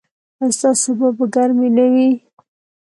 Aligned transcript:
ایا 0.41 0.49
ستاسو 0.57 0.87
اوبه 0.91 1.09
به 1.17 1.25
ګرمې 1.35 1.69
نه 1.77 1.85
وي؟ 1.93 2.09